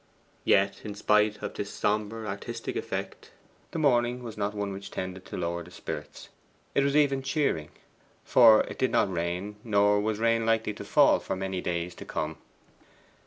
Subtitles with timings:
[0.45, 3.29] Yet in spite of this sombre artistic effect,
[3.69, 6.29] the morning was not one which tended to lower the spirits.
[6.73, 7.69] It was even cheering.
[8.23, 12.05] For it did not rain, nor was rain likely to fall for many days to
[12.05, 12.39] come.